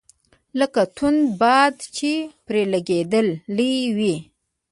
[0.59, 2.13] لکه توند باد چي
[2.45, 4.15] پر لګېدلی وي.